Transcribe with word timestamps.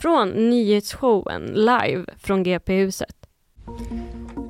från 0.00 0.28
nyhetsshowen 0.28 1.44
live 1.44 2.04
från 2.18 2.42
GP-huset. 2.42 3.14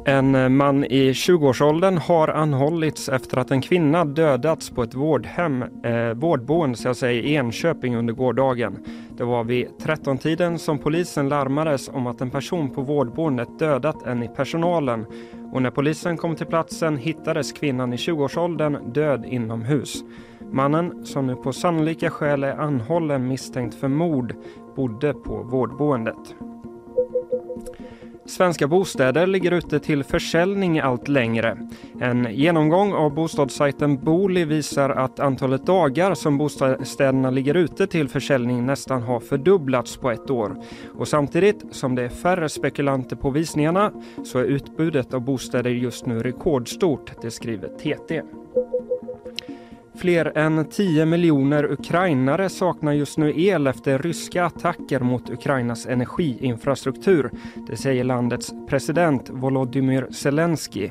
En 0.04 0.34
eh, 0.34 0.48
man 0.48 0.84
i 0.84 1.12
20-årsåldern 1.12 1.98
har 1.98 2.28
anhållits 2.28 3.08
efter 3.08 3.36
att 3.36 3.50
en 3.50 3.62
kvinna 3.62 4.04
dödats 4.04 4.70
på 4.70 4.82
ett 4.82 4.94
vårdhem, 4.94 5.62
eh, 5.62 6.14
vårdboende 6.14 6.76
ska 6.76 6.88
jag 6.88 6.96
säga, 6.96 7.12
i 7.12 7.34
Enköping 7.34 7.96
under 7.96 8.14
gårdagen. 8.14 8.84
Det 9.16 9.24
var 9.24 9.44
vid 9.44 9.66
13-tiden 9.82 10.58
som 10.58 10.78
polisen 10.78 11.28
larmades 11.28 11.88
om 11.88 12.06
att 12.06 12.20
en 12.20 12.30
person 12.30 12.70
på 12.70 12.82
vårdboendet 12.82 13.58
dödat 13.58 14.06
en 14.06 14.22
i 14.22 14.28
personalen 14.28 15.06
och 15.52 15.62
när 15.62 15.70
polisen 15.70 16.16
kom 16.16 16.36
till 16.36 16.46
platsen 16.46 16.96
hittades 16.96 17.52
kvinnan 17.52 17.92
i 17.92 17.96
20-årsåldern 17.96 18.92
död 18.92 19.24
inomhus. 19.26 20.02
Mannen, 20.52 21.06
som 21.06 21.26
nu 21.26 21.36
på 21.36 21.52
sannolika 21.52 22.10
skäl 22.10 22.44
är 22.44 22.56
anhållen 22.56 23.28
misstänkt 23.28 23.74
för 23.74 23.88
mord, 23.88 24.34
bodde 24.76 25.14
på 25.14 25.42
vårdboendet. 25.42 26.34
Svenska 28.30 28.66
bostäder 28.66 29.26
ligger 29.26 29.52
ute 29.52 29.80
till 29.80 30.04
försäljning 30.04 30.78
allt 30.78 31.08
längre. 31.08 31.58
En 32.00 32.28
genomgång 32.30 32.92
av 32.92 33.14
bostadssajten 33.14 34.04
Booli 34.04 34.44
visar 34.44 34.90
att 34.90 35.20
antalet 35.20 35.66
dagar 35.66 36.14
som 36.14 36.38
bostäderna 36.38 37.30
ligger 37.30 37.54
ute 37.54 37.86
till 37.86 38.08
försäljning 38.08 38.66
nästan 38.66 39.02
har 39.02 39.20
fördubblats 39.20 39.96
på 39.96 40.10
ett 40.10 40.30
år. 40.30 40.56
Och 40.98 41.08
samtidigt 41.08 41.64
som 41.70 41.94
det 41.94 42.02
är 42.02 42.08
färre 42.08 42.48
spekulanter 42.48 43.16
på 43.16 43.30
visningarna 43.30 43.92
så 44.24 44.38
är 44.38 44.44
utbudet 44.44 45.14
av 45.14 45.20
bostäder 45.20 45.70
just 45.70 46.06
nu 46.06 46.22
rekordstort, 46.22 47.12
det 47.22 47.30
skriver 47.30 47.68
TT. 47.68 48.22
Fler 50.00 50.38
än 50.38 50.64
10 50.64 51.06
miljoner 51.06 51.72
ukrainare 51.72 52.48
saknar 52.48 52.92
just 52.92 53.18
nu 53.18 53.40
el 53.40 53.66
efter 53.66 53.98
ryska 53.98 54.44
attacker 54.44 55.00
mot 55.00 55.30
Ukrainas 55.30 55.86
energiinfrastruktur. 55.86 57.30
Det 57.66 57.76
säger 57.76 58.04
landets 58.04 58.52
president 58.68 59.30
Volodymyr 59.30 60.06
Zelensky. 60.10 60.90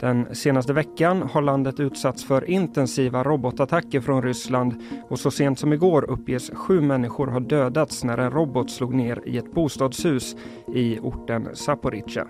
Den 0.00 0.34
senaste 0.34 0.72
veckan 0.72 1.22
har 1.32 1.42
landet 1.42 1.80
utsatts 1.80 2.24
för 2.24 2.50
intensiva 2.50 3.24
robotattacker 3.24 4.00
från 4.00 4.22
Ryssland 4.22 4.74
och 5.08 5.18
så 5.18 5.30
sent 5.30 5.58
som 5.58 5.72
igår 5.72 6.10
uppges 6.10 6.50
sju 6.54 6.80
människor 6.80 7.26
ha 7.26 7.40
dödats 7.40 8.04
när 8.04 8.18
en 8.18 8.30
robot 8.30 8.70
slog 8.70 8.94
ner 8.94 9.22
i 9.26 9.38
ett 9.38 9.52
bostadshus 9.52 10.36
i 10.74 10.98
orten 10.98 11.48
Zaporizjzja. 11.54 12.26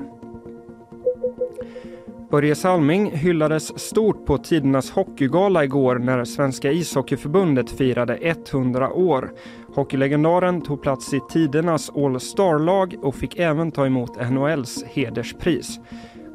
Börje 2.31 2.55
Salming 2.55 3.11
hyllades 3.11 3.81
stort 3.81 4.27
på 4.27 4.39
tidernas 4.39 4.91
hockeygala 4.91 5.65
igår 5.65 5.99
när 5.99 6.25
Svenska 6.25 6.73
ishockeyförbundet 6.73 7.71
firade 7.71 8.17
100 8.17 8.93
år. 8.93 9.33
Hockeylegendaren 9.75 10.61
tog 10.61 10.83
plats 10.83 11.15
i 11.15 11.21
tidernas 11.31 11.91
All-Star-lag 11.91 12.95
och 13.03 13.15
fick 13.15 13.39
även 13.39 13.73
ta 13.73 13.87
emot 13.87 14.31
NHLs 14.31 14.85
hederspris. 14.85 15.81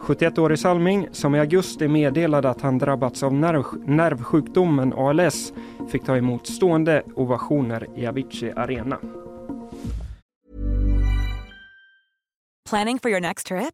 71-årig 0.02 0.59
Salming, 0.59 1.08
som 1.12 1.36
i 1.36 1.40
augusti 1.40 1.88
meddelade 1.88 2.50
att 2.50 2.62
han 2.62 2.78
drabbats 2.78 3.24
av 3.24 3.34
nerv 3.34 3.64
nervsjukdomen 3.86 4.94
ALS, 4.94 5.53
fick 5.92 6.06
ta 6.06 6.18
emot 6.18 6.48
stående 6.48 7.03
ovationer 7.16 7.88
i 7.96 8.08
Avicii 8.08 8.52
Arena. 8.56 8.98
Planning 12.70 13.00
for 13.00 13.12
your 13.12 13.22
next 13.22 13.48
trip? 13.48 13.74